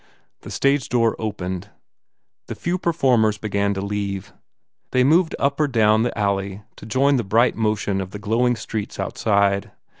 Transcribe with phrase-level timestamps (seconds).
[0.39, 1.69] The stage door opened.
[2.47, 4.33] The few performers began to leave.
[4.89, 8.55] They moved up or down the alley to join the bright motion of the glowing
[8.55, 9.69] streets outside.